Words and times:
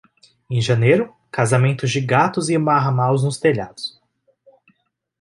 Em 0.49 0.59
janeiro, 0.59 1.13
casamentos 1.29 1.91
de 1.91 2.01
gatos 2.01 2.49
e 2.49 2.57
marramaus 2.57 3.23
nos 3.23 3.37
telhados. 3.37 4.01